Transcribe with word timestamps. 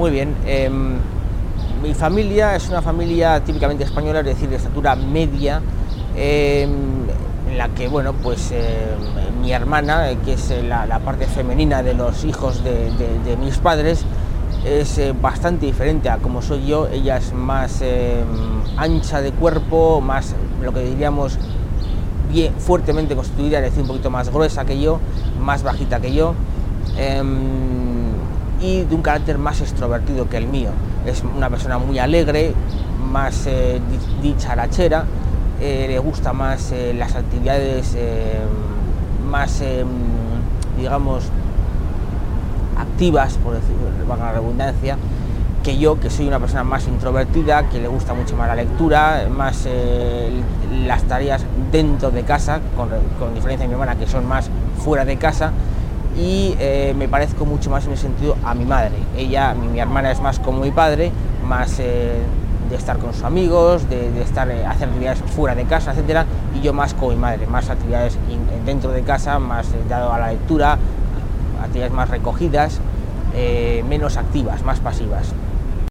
Muy 0.00 0.12
bien. 0.12 0.34
Em, 0.46 0.94
mi 1.82 1.92
familia 1.92 2.56
es 2.56 2.70
una 2.70 2.80
familia 2.80 3.38
típicamente 3.44 3.84
española, 3.84 4.20
es 4.20 4.24
decir, 4.24 4.48
de 4.48 4.56
estatura 4.56 4.96
media, 4.96 5.60
em, 6.16 6.70
en 7.46 7.58
la 7.58 7.68
que, 7.68 7.86
bueno, 7.86 8.14
pues 8.14 8.50
em, 8.50 9.42
mi 9.42 9.52
hermana, 9.52 10.06
que 10.24 10.32
es 10.32 10.54
la, 10.66 10.98
parte 11.00 11.26
femenina 11.26 11.82
de 11.82 11.92
los 11.92 12.24
hijos 12.24 12.64
de, 12.64 13.36
mis 13.38 13.58
padres, 13.58 14.06
es 14.64 14.96
eh, 14.96 15.12
bastante 15.12 15.66
diferente 15.66 16.08
a 16.08 16.16
como 16.16 16.40
soy 16.40 16.64
yo. 16.64 16.88
Ella 16.88 17.18
es 17.18 17.34
más 17.34 17.84
ancha 18.78 19.20
de 19.20 19.32
cuerpo, 19.32 20.00
más 20.00 20.34
lo 20.62 20.72
que 20.72 20.80
diríamos 20.80 21.38
bien, 22.32 22.54
fuertemente 22.54 23.14
constituida, 23.14 23.58
es 23.58 23.64
decir, 23.64 23.82
un 23.82 23.88
poquito 23.88 24.08
más 24.08 24.30
gruesa 24.30 24.64
que 24.64 24.80
yo, 24.80 24.98
más 25.38 25.62
bajita 25.62 26.00
que 26.00 26.14
yo 26.14 26.34
y 28.60 28.82
de 28.82 28.94
un 28.94 29.02
carácter 29.02 29.38
más 29.38 29.60
extrovertido 29.60 30.28
que 30.28 30.36
el 30.36 30.46
mío. 30.46 30.70
Es 31.06 31.22
una 31.24 31.48
persona 31.48 31.78
muy 31.78 31.98
alegre, 31.98 32.52
más 33.10 33.46
eh, 33.46 33.80
dicharachera, 34.22 35.04
eh, 35.60 35.86
le 35.88 35.98
gusta 35.98 36.32
más 36.32 36.72
eh, 36.72 36.94
las 36.94 37.14
actividades 37.14 37.96
más, 39.28 39.62
digamos, 40.76 41.24
activas, 42.76 43.34
por 43.34 43.54
decirlo, 43.54 44.16
la 44.16 44.32
redundancia, 44.32 44.96
que 45.62 45.78
yo, 45.78 46.00
que 46.00 46.10
soy 46.10 46.26
una 46.26 46.40
persona 46.40 46.64
más 46.64 46.88
introvertida, 46.88 47.68
que 47.68 47.78
le 47.78 47.86
gusta 47.86 48.12
mucho 48.12 48.36
más 48.36 48.48
la 48.48 48.56
lectura, 48.56 49.28
más 49.30 49.68
las 50.84 51.02
tareas 51.04 51.44
dentro 51.70 52.10
de 52.10 52.22
casa, 52.24 52.60
con, 52.76 52.88
con 53.20 53.34
diferencia 53.34 53.64
de 53.64 53.68
mi 53.68 53.74
hermana, 53.74 53.96
que 53.96 54.06
son 54.06 54.26
más 54.26 54.50
fuera 54.82 55.04
de 55.04 55.16
casa 55.16 55.52
y 56.20 56.54
eh, 56.60 56.94
me 56.96 57.08
parezco 57.08 57.46
mucho 57.46 57.70
más 57.70 57.86
en 57.86 57.92
ese 57.92 58.02
sentido 58.02 58.36
a 58.44 58.54
mi 58.54 58.66
madre. 58.66 58.92
Ella, 59.16 59.54
mi, 59.54 59.80
hermana 59.80 60.10
es 60.10 60.20
más 60.20 60.38
como 60.38 60.60
mi 60.60 60.70
padre, 60.70 61.10
más 61.46 61.78
eh, 61.80 62.18
de 62.68 62.76
estar 62.76 62.98
con 62.98 63.14
sus 63.14 63.24
amigos, 63.24 63.88
de, 63.88 64.20
estar, 64.20 64.50
eh, 64.50 64.66
hacer 64.66 64.88
actividades 64.88 65.20
fuera 65.34 65.54
de 65.54 65.64
casa, 65.64 65.92
etcétera, 65.92 66.26
y 66.54 66.60
yo 66.60 66.74
más 66.74 66.92
como 66.92 67.12
mi 67.12 67.16
madre, 67.16 67.46
más 67.46 67.70
actividades 67.70 68.18
dentro 68.66 68.92
de 68.92 69.02
casa, 69.02 69.38
más 69.38 69.68
dado 69.88 70.12
a 70.12 70.18
la 70.18 70.32
lectura, 70.32 70.76
actividades 71.62 71.94
más 71.94 72.10
recogidas, 72.10 72.80
menos 73.88 74.16
activas, 74.18 74.62
más 74.62 74.80
pasivas. 74.80 75.32